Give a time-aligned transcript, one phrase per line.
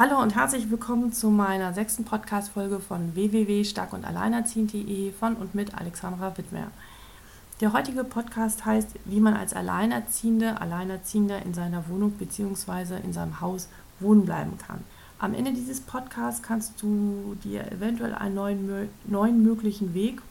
[0.00, 6.68] Hallo und herzlich willkommen zu meiner sechsten Podcast-Folge von www.starkundalleinerziehend.de von und mit Alexandra Wittmer.
[7.60, 12.96] Der heutige Podcast heißt, wie man als Alleinerziehende, Alleinerziehender in seiner Wohnung bzw.
[13.04, 13.68] in seinem Haus
[13.98, 14.82] wohnen bleiben kann.
[15.18, 20.22] Am Ende dieses Podcasts kannst du dir eventuell einen neuen, neuen möglichen Weg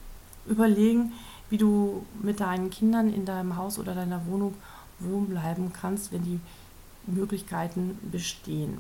[0.48, 1.12] überlegen,
[1.52, 4.56] wie du mit deinen Kindern in deinem Haus oder deiner Wohnung
[4.98, 6.40] wohnen bleiben kannst, wenn die
[7.06, 8.80] Möglichkeiten bestehen.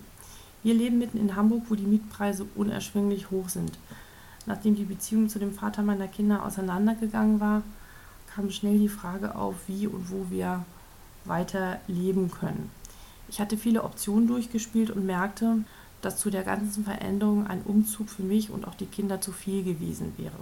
[0.61, 3.71] Wir leben mitten in Hamburg, wo die Mietpreise unerschwinglich hoch sind.
[4.45, 7.61] Nachdem die Beziehung zu dem Vater meiner Kinder auseinandergegangen war,
[8.33, 10.65] kam schnell die Frage auf, wie und wo wir
[11.25, 12.71] weiter leben können.
[13.29, 15.59] Ich hatte viele Optionen durchgespielt und merkte,
[16.01, 19.63] dass zu der ganzen Veränderung ein Umzug für mich und auch die Kinder zu viel
[19.63, 20.33] gewesen wäre.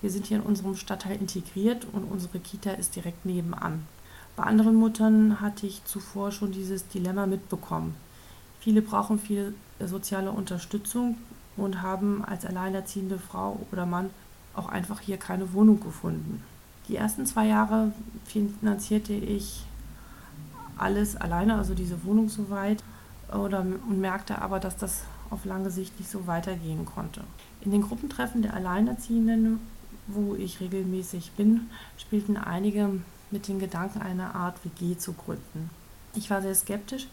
[0.00, 3.86] Wir sind hier in unserem Stadtteil integriert und unsere Kita ist direkt nebenan.
[4.36, 7.94] Bei anderen Muttern hatte ich zuvor schon dieses Dilemma mitbekommen.
[8.60, 11.16] Viele brauchen viel soziale Unterstützung
[11.56, 14.10] und haben als alleinerziehende Frau oder Mann
[14.54, 16.42] auch einfach hier keine Wohnung gefunden.
[16.88, 17.92] Die ersten zwei Jahre
[18.24, 19.64] finanzierte ich
[20.76, 22.82] alles alleine, also diese Wohnung soweit,
[23.32, 27.22] oder, und merkte aber, dass das auf lange Sicht nicht so weitergehen konnte.
[27.60, 29.60] In den Gruppentreffen der Alleinerziehenden,
[30.06, 32.88] wo ich regelmäßig bin, spielten einige
[33.30, 35.68] mit den Gedanken, eine Art WG zu gründen.
[36.14, 37.08] Ich war sehr skeptisch,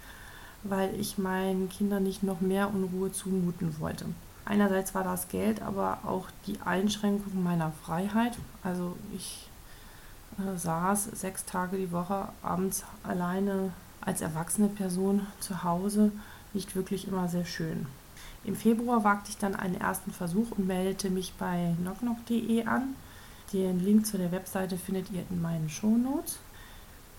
[0.70, 4.06] weil ich meinen Kindern nicht noch mehr Unruhe zumuten wollte.
[4.46, 8.38] Einerseits war das Geld, aber auch die Einschränkung meiner Freiheit.
[8.64, 9.48] Also ich
[10.38, 13.72] äh, saß sechs Tage die Woche abends alleine
[14.02, 16.12] als erwachsene Person zu Hause,
[16.54, 17.88] nicht wirklich immer sehr schön.
[18.44, 22.96] Im Februar wagte ich dann einen ersten Versuch und meldete mich bei knocknock.de an.
[23.52, 26.38] Den Link zu der Webseite findet ihr in meinen Shownotes.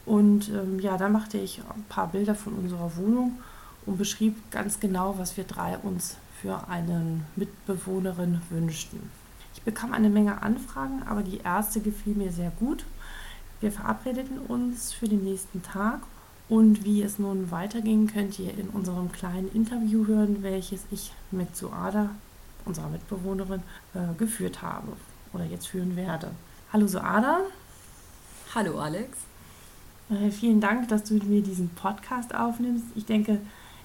[0.07, 3.39] Und ähm, ja, da machte ich ein paar Bilder von unserer Wohnung
[3.85, 9.11] und beschrieb ganz genau, was wir drei uns für eine Mitbewohnerin wünschten.
[9.55, 12.85] Ich bekam eine Menge Anfragen, aber die erste gefiel mir sehr gut.
[13.61, 16.01] Wir verabredeten uns für den nächsten Tag
[16.49, 21.57] und wie es nun weiterging, könnt ihr in unserem kleinen Interview hören, welches ich mit
[21.57, 22.11] Suada,
[22.65, 23.63] unserer Mitbewohnerin,
[23.95, 24.93] äh, geführt habe
[25.33, 26.31] oder jetzt führen werde.
[26.73, 27.41] Hallo Suada.
[28.55, 29.19] Hallo Alex.
[30.09, 32.85] Äh, vielen Dank, dass du mit mir diesen Podcast aufnimmst.
[32.95, 33.41] Ich denke,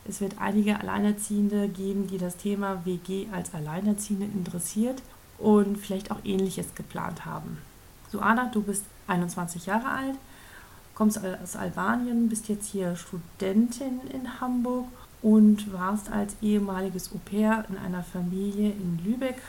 [0.08, 5.02] es wird einige Alleinerziehende geben, die das Thema WG als Alleinerziehende interessiert
[5.38, 7.58] und vielleicht auch ähnliches geplant haben.
[8.12, 10.16] Suana, du bist 21 Jahre alt,
[10.96, 14.88] kommst aus Albanien, bist jetzt hier Studentin in Hamburg
[15.22, 19.42] und warst als ehemaliges Au-pair in einer Familie in Lübeck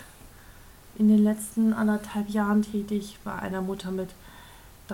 [0.99, 4.11] in den letzten anderthalb Jahren tätig, bei einer Mutter mit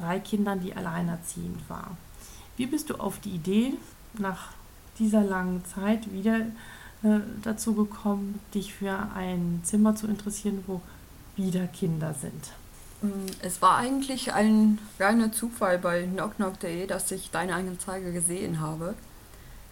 [0.00, 1.96] drei Kindern, die alleinerziehend war.
[2.56, 3.74] Wie bist du auf die Idee,
[4.14, 4.48] nach
[4.98, 6.40] dieser langen Zeit wieder
[7.02, 10.80] äh, dazu gekommen, dich für ein Zimmer zu interessieren, wo
[11.36, 12.52] wieder Kinder sind?
[13.02, 18.94] Mm, es war eigentlich ein reiner Zufall bei knockknock.de, dass ich deine Anzeige gesehen habe.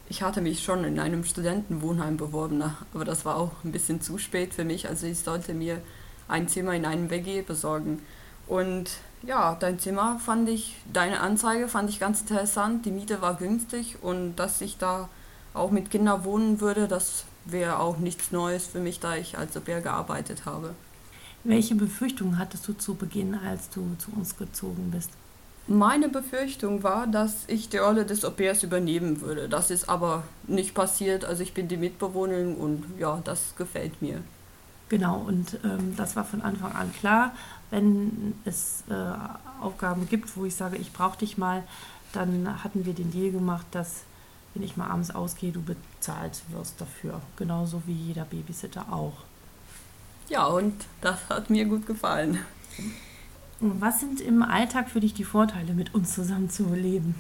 [0.09, 2.63] Ich hatte mich schon in einem Studentenwohnheim beworben,
[2.95, 4.89] aber das war auch ein bisschen zu spät für mich.
[4.89, 5.81] Also ich sollte mir
[6.29, 8.01] ein Zimmer in einem WG besorgen.
[8.47, 8.91] Und
[9.23, 12.85] ja, dein Zimmer fand ich, deine Anzeige fand ich ganz interessant.
[12.87, 15.09] Die Miete war günstig und dass ich da
[15.55, 19.57] auch mit Kindern wohnen würde, das wäre auch nichts Neues für mich, da ich als
[19.57, 20.75] Au-pair gearbeitet habe.
[21.45, 25.11] Welche Befürchtungen hattest du zu Beginn, als du zu uns gezogen bist?
[25.69, 29.49] Meine Befürchtung war, dass ich die Rolle des Au-pairs übernehmen würde.
[29.49, 31.25] Das ist aber nicht passiert.
[31.25, 34.23] Also ich bin die Mitbewohnerin und ja, das gefällt mir.
[34.89, 37.33] Genau, und ähm, das war von Anfang an klar.
[37.71, 38.95] Wenn es äh,
[39.61, 41.65] Aufgaben gibt, wo ich sage, ich brauche dich mal,
[42.13, 44.05] dann hatten wir den Deal gemacht, dass
[44.55, 47.21] wenn ich mal abends ausgehe, du bezahlt wirst dafür.
[47.37, 49.13] Genauso wie jeder Babysitter auch.
[50.29, 52.39] Ja, und das hat mir gut gefallen.
[53.61, 57.15] Was sind im Alltag für dich die Vorteile, mit uns zusammen zu leben?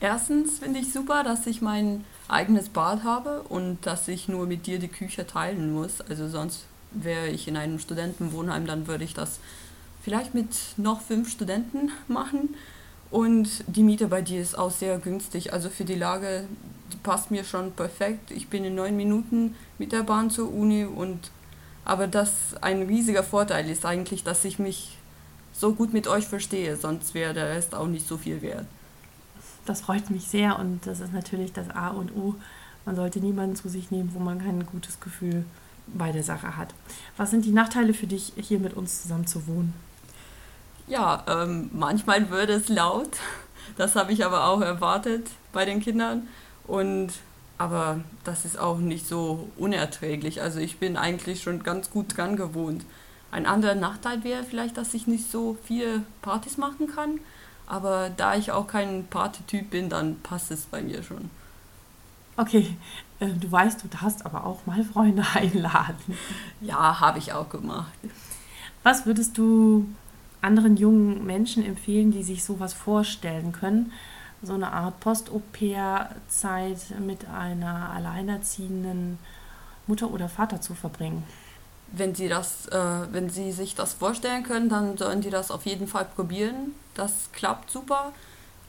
[0.00, 4.66] Erstens finde ich super, dass ich mein eigenes Bad habe und dass ich nur mit
[4.66, 6.00] dir die Küche teilen muss.
[6.02, 9.38] Also sonst wäre ich in einem Studentenwohnheim, dann würde ich das
[10.02, 12.54] vielleicht mit noch fünf Studenten machen.
[13.10, 15.52] Und die Miete bei dir ist auch sehr günstig.
[15.52, 16.44] Also für die Lage,
[16.92, 18.30] die passt mir schon perfekt.
[18.30, 21.30] Ich bin in neun Minuten mit der Bahn zur Uni und
[21.84, 24.96] aber das ein riesiger Vorteil ist eigentlich, dass ich mich
[25.52, 28.66] so gut mit euch verstehe, sonst wäre der Rest auch nicht so viel wert.
[29.64, 32.34] Das freut mich sehr und das ist natürlich das A und O.
[32.84, 35.44] Man sollte niemanden zu sich nehmen, wo man kein gutes Gefühl
[35.86, 36.74] bei der Sache hat.
[37.16, 39.74] Was sind die Nachteile für dich, hier mit uns zusammen zu wohnen?
[40.88, 43.10] Ja, ähm, manchmal wird es laut.
[43.76, 46.28] Das habe ich aber auch erwartet bei den Kindern.
[46.66, 47.12] Und
[47.58, 50.42] aber das ist auch nicht so unerträglich.
[50.42, 52.84] Also ich bin eigentlich schon ganz gut dran gewohnt.
[53.30, 57.20] Ein anderer Nachteil wäre vielleicht, dass ich nicht so viele Partys machen kann.
[57.66, 61.30] Aber da ich auch kein Partytyp bin, dann passt es bei mir schon.
[62.36, 62.76] Okay,
[63.20, 66.18] äh, du weißt, du darfst aber auch mal Freunde einladen.
[66.60, 67.92] Ja, habe ich auch gemacht.
[68.82, 69.86] Was würdest du
[70.42, 73.92] anderen jungen Menschen empfehlen, die sich sowas vorstellen können?
[74.42, 79.18] So eine Art Post-Au-pair-Zeit mit einer alleinerziehenden
[79.86, 81.24] Mutter oder Vater zu verbringen?
[81.92, 85.66] Wenn sie, das, äh, wenn sie sich das vorstellen können, dann sollen die das auf
[85.66, 86.74] jeden Fall probieren.
[86.94, 88.12] Das klappt super.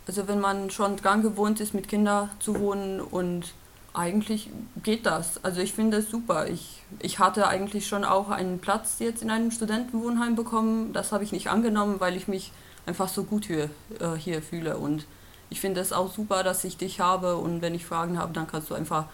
[0.07, 3.53] Also wenn man schon dran gewohnt ist, mit Kindern zu wohnen und
[3.97, 4.49] eigentlich
[4.83, 5.43] geht das.
[5.43, 6.47] Also ich finde es super.
[6.47, 10.93] Ich, ich hatte eigentlich schon auch einen Platz jetzt in einem Studentenwohnheim bekommen.
[10.93, 12.51] Das habe ich nicht angenommen, weil ich mich
[12.85, 14.77] einfach so gut hier, äh, hier fühle.
[14.77, 15.05] Und
[15.49, 17.37] ich finde es auch super, dass ich dich habe.
[17.37, 19.05] Und wenn ich Fragen habe, dann kannst du einfach,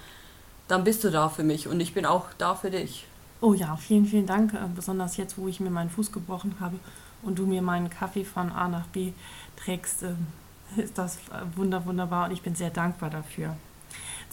[0.68, 1.68] dann bist du da für mich.
[1.68, 3.08] Und ich bin auch da für dich.
[3.40, 4.54] Oh ja, vielen, vielen Dank.
[4.54, 6.78] Äh, besonders jetzt, wo ich mir meinen Fuß gebrochen habe
[7.22, 9.14] und du mir meinen Kaffee von A nach B
[9.56, 10.16] trägst, äh,
[10.82, 11.20] ist das
[11.56, 12.26] wunder, wunderbar.
[12.26, 13.56] Und ich bin sehr dankbar dafür.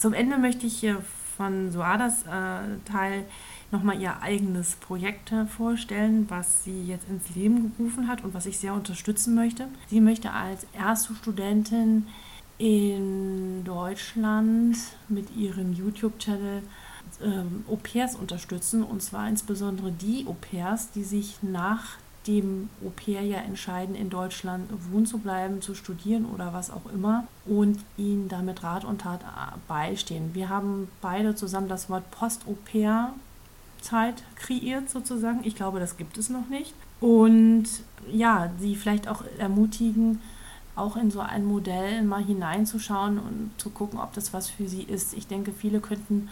[0.01, 0.99] Zum Ende möchte ich hier
[1.37, 3.23] von Soadas äh, Teil
[3.69, 8.57] nochmal ihr eigenes Projekt vorstellen, was sie jetzt ins Leben gerufen hat und was ich
[8.57, 9.67] sehr unterstützen möchte.
[9.91, 12.07] Sie möchte als erste Studentin
[12.57, 14.75] in Deutschland
[15.07, 16.63] mit ihrem YouTube-Channel
[17.23, 21.97] ähm, Au-pairs unterstützen und zwar insbesondere die Au-pairs, die sich nach
[22.27, 27.27] dem Au-pair ja entscheiden, in Deutschland wohnen zu bleiben, zu studieren oder was auch immer
[27.45, 29.21] und ihnen damit Rat und Tat
[29.67, 30.33] beistehen.
[30.33, 33.13] Wir haben beide zusammen das Wort Post-Au-pair
[33.81, 35.39] Zeit kreiert sozusagen.
[35.43, 36.73] Ich glaube, das gibt es noch nicht.
[36.99, 37.65] Und
[38.11, 40.21] ja, sie vielleicht auch ermutigen,
[40.75, 44.83] auch in so ein Modell mal hineinzuschauen und zu gucken, ob das was für sie
[44.83, 45.13] ist.
[45.13, 46.29] Ich denke, viele könnten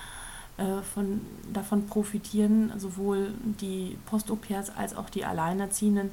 [0.60, 1.22] äh, von,
[1.54, 6.12] davon profitieren, sowohl die Post-Au-pairs als auch die Alleinerziehenden,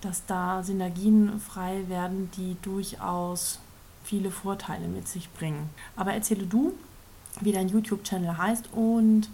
[0.00, 3.60] dass da Synergien frei werden, die durchaus
[4.02, 5.70] viele Vorteile mit sich bringen.
[5.94, 6.72] Aber erzähle du,
[7.40, 9.28] wie dein YouTube-Channel heißt und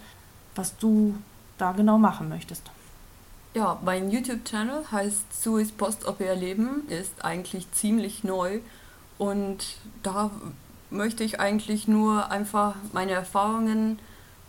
[0.54, 1.14] was du
[1.56, 2.70] da genau machen möchtest.
[3.54, 8.60] Ja, mein YouTube-Channel heißt Suis Post-Au-pair Leben, ist eigentlich ziemlich neu
[9.18, 10.30] und da
[10.90, 13.98] möchte ich eigentlich nur einfach meine Erfahrungen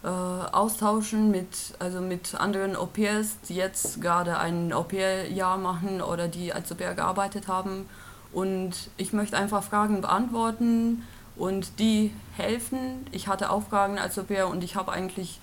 [0.04, 6.52] äh, austauschen mit, also mit anderen Au-pairs, die jetzt gerade ein Au-pair-Jahr machen oder die
[6.52, 7.88] als Au-pair gearbeitet haben.
[8.34, 11.04] Und ich möchte einfach Fragen beantworten
[11.38, 13.06] und die helfen.
[13.12, 15.40] Ich hatte auch Fragen als Au-pair und ich habe eigentlich,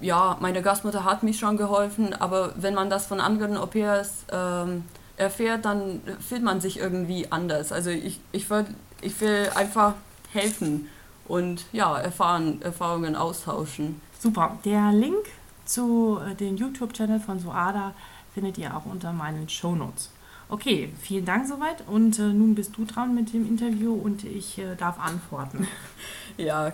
[0.00, 4.84] ja, meine Gastmutter hat mich schon geholfen, aber wenn man das von anderen Au-pairs ähm,
[5.16, 7.70] erfährt, dann fühlt man sich irgendwie anders.
[7.70, 8.66] Also ich, ich, will,
[9.02, 9.94] ich will einfach
[10.32, 10.88] helfen
[11.30, 14.00] und ja, erfahren, Erfahrungen austauschen.
[14.18, 14.58] Super.
[14.64, 15.26] Der Link
[15.64, 17.94] zu äh, dem YouTube-Channel von Soada
[18.34, 20.10] findet ihr auch unter meinen Show Notes.
[20.48, 24.58] Okay, vielen Dank soweit und äh, nun bist du dran mit dem Interview und ich
[24.58, 25.68] äh, darf antworten.
[26.36, 26.72] ja.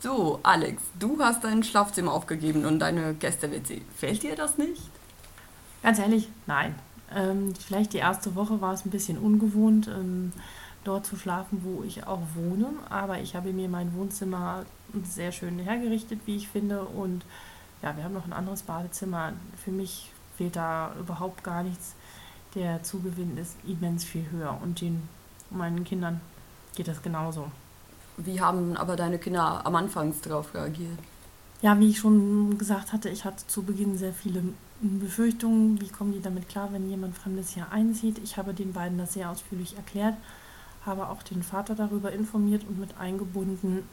[0.00, 3.80] So, Alex, du hast dein Schlafzimmer aufgegeben und deine Gäste-WC.
[3.96, 4.82] Fällt dir das nicht?
[5.82, 6.74] Ganz ehrlich, nein.
[7.14, 9.88] Ähm, vielleicht die erste Woche war es ein bisschen ungewohnt.
[9.88, 10.32] Ähm,
[10.84, 12.68] dort zu schlafen, wo ich auch wohne.
[12.88, 14.64] Aber ich habe mir mein Wohnzimmer
[15.04, 16.82] sehr schön hergerichtet, wie ich finde.
[16.82, 17.24] Und
[17.82, 19.32] ja, wir haben noch ein anderes Badezimmer.
[19.62, 21.94] Für mich fehlt da überhaupt gar nichts.
[22.54, 24.58] Der Zugewinn ist immens viel höher.
[24.62, 25.08] Und den
[25.50, 26.20] meinen Kindern
[26.76, 27.50] geht das genauso.
[28.16, 30.98] Wie haben aber deine Kinder am Anfang darauf reagiert?
[31.62, 34.42] Ja, wie ich schon gesagt hatte, ich hatte zu Beginn sehr viele
[34.80, 35.80] Befürchtungen.
[35.80, 38.18] Wie kommen die damit klar, wenn jemand Fremdes hier einzieht?
[38.22, 40.14] Ich habe den beiden das sehr ausführlich erklärt
[40.86, 43.84] habe auch den Vater darüber informiert und mit eingebunden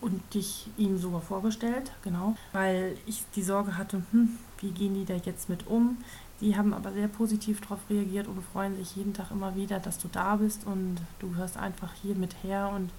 [0.00, 5.04] und dich ihm sogar vorgestellt, genau, weil ich die Sorge hatte, hm, wie gehen die
[5.04, 5.98] da jetzt mit um?
[6.40, 9.98] Die haben aber sehr positiv darauf reagiert und freuen sich jeden Tag immer wieder, dass
[9.98, 12.90] du da bist und du hörst einfach hier mit her und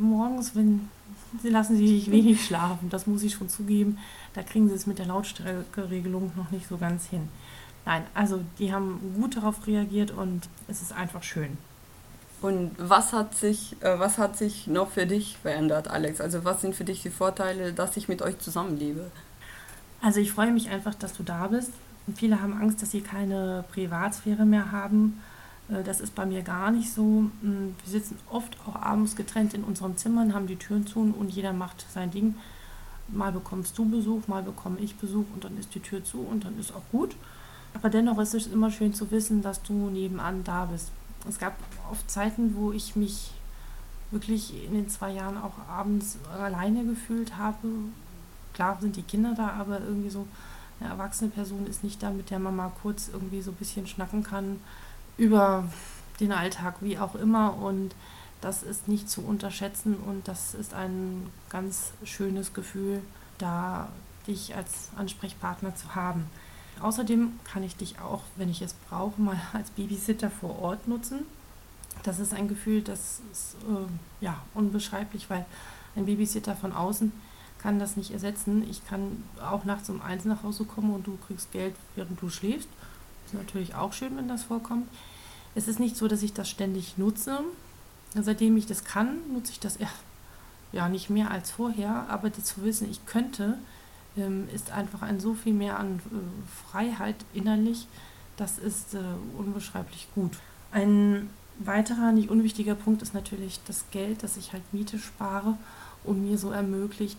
[0.00, 0.88] morgens, wenn
[1.42, 3.98] sie lassen sie sich wenig schlafen, das muss ich schon zugeben,
[4.34, 7.28] da kriegen sie es mit der Lautstärkeregelung noch nicht so ganz hin.
[7.86, 11.56] Nein, also die haben gut darauf reagiert und es ist einfach schön.
[12.40, 16.20] Und was hat sich, äh, was hat sich noch für dich verändert, Alex?
[16.20, 19.10] Also was sind für dich die Vorteile, dass ich mit euch zusammenlebe?
[20.00, 21.72] Also ich freue mich einfach, dass du da bist.
[22.06, 25.20] Und viele haben Angst, dass sie keine Privatsphäre mehr haben.
[25.68, 27.02] Äh, das ist bei mir gar nicht so.
[27.02, 31.30] Mm, wir sitzen oft auch abends getrennt in unseren Zimmern, haben die Türen zu und
[31.30, 32.36] jeder macht sein Ding.
[33.08, 36.44] Mal bekommst du Besuch, mal bekomme ich Besuch und dann ist die Tür zu und
[36.44, 37.16] dann ist auch gut.
[37.74, 40.90] Aber dennoch ist es immer schön zu wissen, dass du nebenan da bist.
[41.28, 41.54] Es gab
[41.90, 43.30] oft Zeiten, wo ich mich
[44.10, 47.68] wirklich in den zwei Jahren auch abends alleine gefühlt habe.
[48.54, 50.26] Klar sind die Kinder da, aber irgendwie so
[50.80, 53.86] eine erwachsene Person ist nicht da, mit der man mal kurz irgendwie so ein bisschen
[53.86, 54.60] schnacken kann
[55.16, 55.64] über
[56.18, 57.56] den Alltag, wie auch immer.
[57.56, 57.94] Und
[58.40, 63.02] das ist nicht zu unterschätzen und das ist ein ganz schönes Gefühl,
[63.38, 63.88] da
[64.26, 66.24] dich als Ansprechpartner zu haben.
[66.80, 71.20] Außerdem kann ich dich auch, wenn ich es brauche, mal als Babysitter vor Ort nutzen.
[72.02, 75.44] Das ist ein Gefühl, das ist äh, ja unbeschreiblich, weil
[75.96, 77.12] ein Babysitter von außen
[77.58, 78.68] kann das nicht ersetzen.
[78.70, 82.30] Ich kann auch nachts um eins nach Hause kommen und du kriegst Geld, während du
[82.30, 82.68] schläfst.
[83.26, 84.88] Ist natürlich auch schön, wenn das vorkommt.
[85.54, 87.40] Es ist nicht so, dass ich das ständig nutze.
[88.14, 89.88] Seitdem ich das kann, nutze ich das ja,
[90.72, 93.58] ja nicht mehr als vorher, aber zu wissen, ich könnte,
[94.16, 97.86] ähm, ist einfach ein so viel mehr an äh, Freiheit innerlich,
[98.36, 98.98] das ist äh,
[99.36, 100.32] unbeschreiblich gut.
[100.72, 105.56] Ein weiterer, nicht unwichtiger Punkt ist natürlich das Geld, das ich halt Miete spare
[106.04, 107.18] und mir so ermöglicht,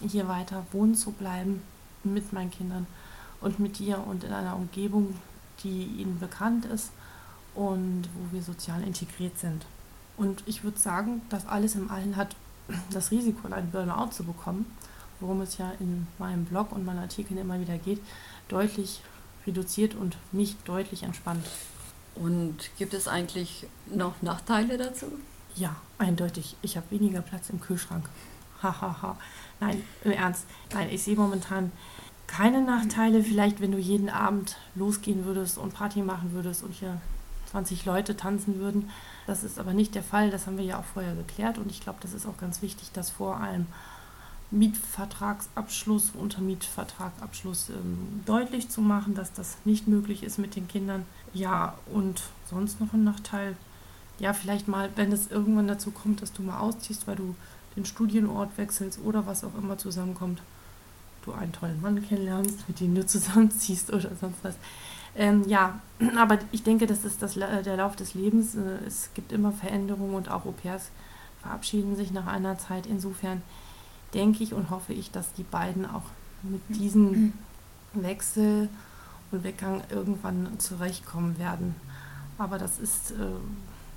[0.00, 1.62] hier weiter wohnen zu bleiben
[2.04, 2.86] mit meinen Kindern
[3.40, 5.14] und mit dir und in einer Umgebung,
[5.62, 6.90] die ihnen bekannt ist
[7.54, 9.66] und wo wir sozial integriert sind.
[10.16, 12.34] Und ich würde sagen, das alles im Allen hat
[12.90, 14.66] das Risiko, einen Burnout zu bekommen,
[15.22, 18.00] worum es ja in meinem Blog und meinen Artikeln immer wieder geht,
[18.48, 19.00] deutlich
[19.46, 21.46] reduziert und mich deutlich entspannt.
[22.14, 25.06] Und gibt es eigentlich noch Nachteile dazu?
[25.54, 26.56] Ja, eindeutig.
[26.62, 28.08] Ich habe weniger Platz im Kühlschrank.
[28.62, 29.16] Hahaha.
[29.60, 30.46] Nein, im Ernst.
[30.72, 31.72] Nein, ich sehe momentan
[32.26, 33.22] keine Nachteile.
[33.22, 37.00] Vielleicht, wenn du jeden Abend losgehen würdest und Party machen würdest und hier
[37.50, 38.90] 20 Leute tanzen würden.
[39.26, 40.30] Das ist aber nicht der Fall.
[40.30, 41.58] Das haben wir ja auch vorher geklärt.
[41.58, 43.66] Und ich glaube, das ist auch ganz wichtig, dass vor allem
[44.52, 51.04] Mietvertragsabschluss, Untermietvertragabschluss ähm, deutlich zu machen, dass das nicht möglich ist mit den Kindern.
[51.32, 53.56] Ja, und sonst noch ein Nachteil.
[54.18, 57.34] Ja, vielleicht mal, wenn es irgendwann dazu kommt, dass du mal ausziehst, weil du
[57.76, 60.42] den Studienort wechselst oder was auch immer zusammenkommt,
[61.24, 64.54] du einen tollen Mann kennenlernst, mit dem du zusammenziehst oder sonst was.
[65.16, 65.80] Ähm, ja,
[66.16, 68.54] aber ich denke, das ist das, der Lauf des Lebens.
[68.54, 70.90] Äh, es gibt immer Veränderungen und auch Au-pairs
[71.40, 72.86] verabschieden sich nach einer Zeit.
[72.86, 73.42] Insofern
[74.14, 76.04] denke ich und hoffe ich, dass die beiden auch
[76.42, 77.32] mit diesem
[77.94, 78.68] Wechsel
[79.30, 81.74] und Weggang irgendwann zurechtkommen werden.
[82.38, 83.14] Aber das ist äh,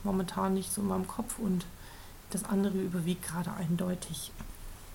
[0.04, 1.66] momentan nicht so in meinem Kopf und
[2.30, 4.32] das andere überwiegt gerade eindeutig.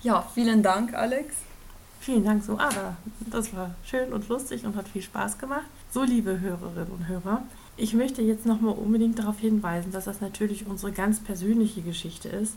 [0.01, 1.35] Ja, vielen Dank, Alex.
[1.99, 2.97] Vielen Dank, so, aber
[3.29, 5.67] das war schön und lustig und hat viel Spaß gemacht.
[5.91, 7.43] So, liebe Hörerinnen und Hörer,
[7.77, 12.55] ich möchte jetzt nochmal unbedingt darauf hinweisen, dass das natürlich unsere ganz persönliche Geschichte ist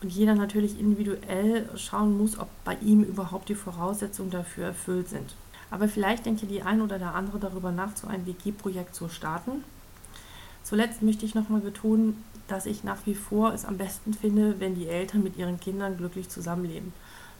[0.00, 5.34] und jeder natürlich individuell schauen muss, ob bei ihm überhaupt die Voraussetzungen dafür erfüllt sind.
[5.70, 9.08] Aber vielleicht denkt ja die ein oder der andere darüber nach, so ein WG-Projekt zu
[9.08, 9.64] starten.
[10.62, 14.74] Zuletzt möchte ich nochmal betonen, dass ich nach wie vor es am besten finde, wenn
[14.74, 16.92] die Eltern mit ihren Kindern glücklich zusammenleben.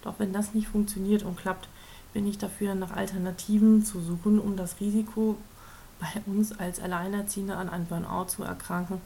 [0.03, 1.69] Doch wenn das nicht funktioniert und klappt,
[2.13, 5.37] bin ich dafür nach Alternativen zu suchen, um das Risiko
[6.01, 9.01] bei uns als Alleinerziehende an einem Burnout zu erkranken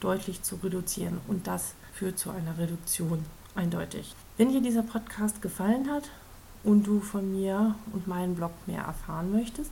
[0.00, 1.18] deutlich zu reduzieren.
[1.26, 3.24] Und das führt zu einer Reduktion,
[3.54, 4.14] eindeutig.
[4.36, 6.10] Wenn dir dieser Podcast gefallen hat
[6.62, 9.70] und du von mir und meinem Blog mehr erfahren möchtest,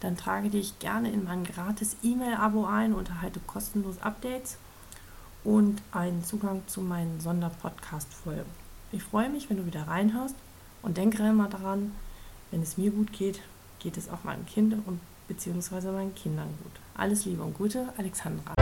[0.00, 4.56] dann trage dich gerne in mein gratis E-Mail-Abo ein und erhalte kostenlos Updates
[5.44, 8.50] und einen Zugang zu meinen Sonderpodcast-Folgen.
[8.92, 10.34] Ich freue mich, wenn du wieder reinhörst
[10.82, 11.92] und denke immer daran,
[12.50, 13.40] wenn es mir gut geht,
[13.78, 14.98] geht es auch meinem Kind und
[15.28, 16.72] beziehungsweise meinen Kindern gut.
[16.96, 18.59] Alles Liebe und Gute, Alexandra.